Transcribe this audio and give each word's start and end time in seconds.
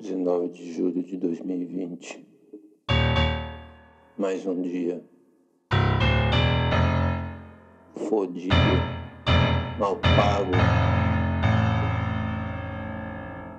19 0.00 0.48
de 0.48 0.72
julho 0.72 1.02
de 1.02 1.16
2020. 1.18 2.26
Mais 4.16 4.46
um 4.46 4.62
dia. 4.62 5.04
Fodido. 8.08 8.54
Mal 9.78 9.96
pago. 9.96 10.52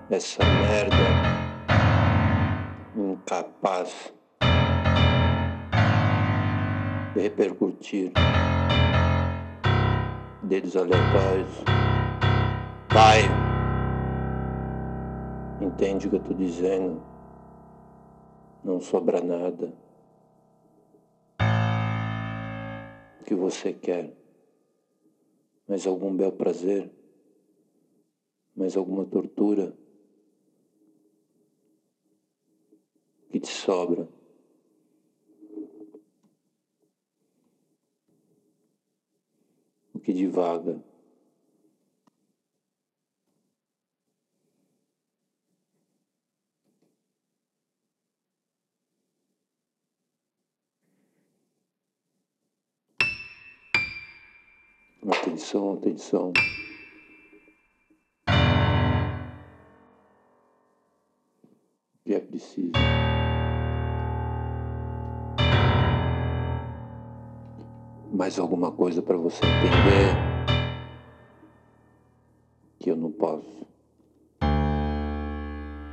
Essa 0.09 0.44
merda. 0.44 0.96
Incapaz 2.96 4.12
de 7.14 7.21
repercutir. 7.21 8.12
Dedos 10.44 10.76
aleatórios. 10.76 11.64
Vai! 12.92 13.41
Entende 15.62 16.08
o 16.08 16.10
que 16.10 16.16
eu 16.16 16.22
estou 16.22 16.36
dizendo? 16.36 17.00
Não 18.64 18.82
sobra 18.82 19.22
nada. 19.22 19.72
O 23.20 23.24
que 23.24 23.36
você 23.36 23.72
quer? 23.72 24.18
Mais 25.68 25.86
algum 25.86 26.16
bel 26.16 26.32
prazer? 26.32 26.92
Mais 28.56 28.76
alguma 28.76 29.06
tortura? 29.06 29.78
O 33.28 33.30
que 33.30 33.40
te 33.40 33.50
sobra? 33.50 34.09
O 39.94 40.00
que 40.00 40.12
divaga? 40.12 40.84
Atenção, 55.32 55.74
atenção. 55.76 56.34
O 61.94 62.04
que 62.04 62.14
é 62.14 62.20
preciso? 62.20 62.74
Mais 68.12 68.38
alguma 68.38 68.74
coisa 68.74 69.02
para 69.02 69.16
você 69.16 69.42
entender 69.46 70.18
que 72.78 72.92
eu 72.92 72.98
não 72.98 73.09
posso 73.14 73.66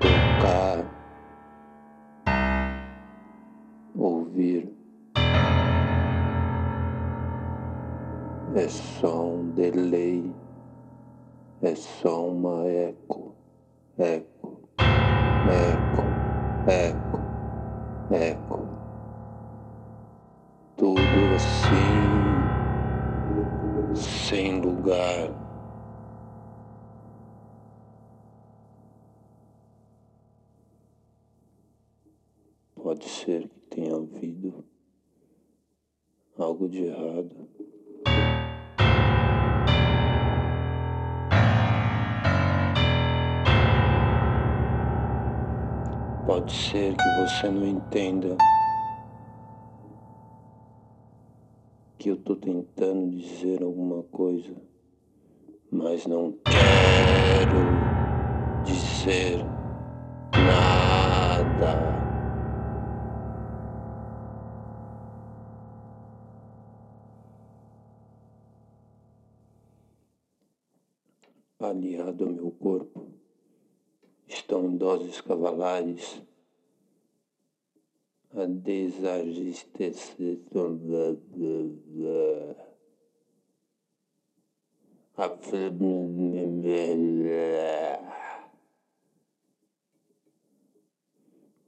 tocar, 0.00 0.84
ouvir. 3.94 4.77
É 8.58 8.68
só 8.68 9.24
um 9.24 9.50
delay, 9.52 10.34
é 11.62 11.74
só 11.76 12.28
uma 12.28 12.66
eco, 12.68 13.36
eco, 13.96 14.68
eco, 15.46 16.12
eco, 16.66 17.20
eco. 18.10 18.68
Tudo 20.76 21.34
assim, 21.36 22.50
sem 23.94 24.60
lugar. 24.60 25.30
Pode 32.74 33.08
ser 33.08 33.48
que 33.48 33.60
tenha 33.70 33.94
havido 33.94 34.64
algo 36.36 36.68
de 36.68 36.86
errado. 36.86 37.67
Pode 46.28 46.52
ser 46.52 46.98
que 46.98 47.08
você 47.08 47.50
não 47.50 47.66
entenda 47.66 48.36
que 51.96 52.10
eu 52.10 52.16
estou 52.16 52.36
tentando 52.36 53.16
dizer 53.16 53.62
alguma 53.62 54.02
coisa, 54.02 54.54
mas 55.72 56.06
não 56.06 56.32
quero 56.44 57.64
dizer 58.62 59.42
nada. 60.34 61.78
aliado 71.58 72.24
ao 72.26 72.30
meu 72.30 72.50
corpo 72.50 73.17
estão 74.28 74.66
em 74.66 74.76
doses 74.76 75.20
cavalares 75.20 76.22
a 78.34 78.44
desagistecer 78.44 80.38
a 80.52 81.16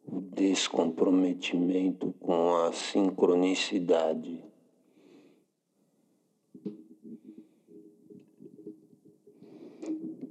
o 0.07 0.21
descomprometimento 0.21 2.13
com 2.21 2.57
a 2.57 2.73
sincronicidade. 2.73 4.45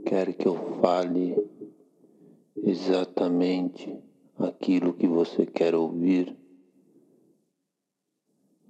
Quer 0.06 0.34
que 0.34 0.48
eu 0.48 0.80
fale 0.82 1.36
exatamente 2.70 3.98
aquilo 4.38 4.94
que 4.94 5.08
você 5.08 5.46
quer 5.46 5.74
ouvir, 5.74 6.38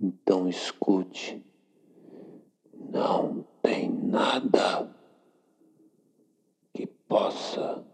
então 0.02 0.48
escute. 0.48 1.44
Não 2.74 3.46
tem 3.62 3.92
nada 3.92 4.96
que 6.74 6.88
possa 6.88 7.86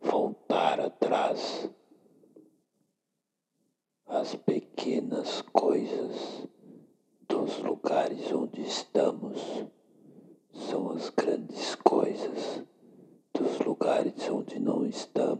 voltar 0.00 0.78
atrás. 0.80 1.68
As 4.06 4.36
pequenas 4.36 5.42
coisas 5.52 6.46
dos 7.28 7.58
lugares 7.58 8.30
onde 8.32 8.62
estamos 8.62 9.66
são 10.52 10.92
as 10.92 11.08
grandes 11.10 11.74
coisas 11.76 12.62
dos 13.34 13.58
lugares 13.60 14.28
onde 14.28 14.58
não 14.58 14.84
estamos. 14.86 15.31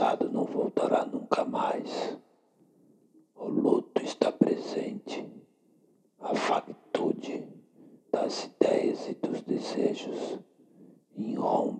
Passado 0.00 0.30
não 0.30 0.46
voltará 0.46 1.04
nunca 1.04 1.44
mais. 1.44 2.18
O 3.34 3.48
luto 3.48 4.02
está 4.02 4.32
presente, 4.32 5.30
a 6.18 6.34
factude 6.34 7.46
das 8.10 8.44
ideias 8.44 9.06
e 9.08 9.14
dos 9.14 9.42
desejos 9.42 10.38
irrompem, 11.14 11.79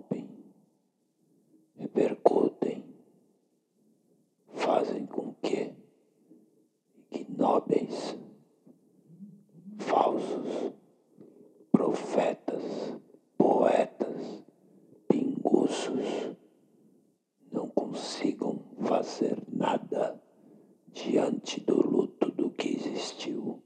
existiu. 23.01 23.59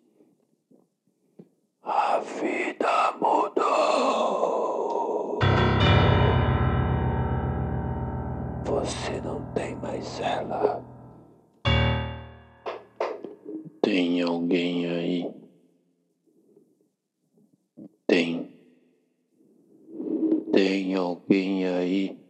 A 1.84 2.20
vida 2.20 3.12
mudou. 3.22 4.60
Você 8.64 9.22
não 9.22 9.42
tem 9.54 9.76
mais 9.76 10.20
ela. 10.22 10.82
Tem 13.82 14.22
alguém 14.22 14.88
aí 14.88 15.32
tem. 18.08 18.56
Tem 20.52 20.96
alguém 20.96 21.68
aí 21.68 22.25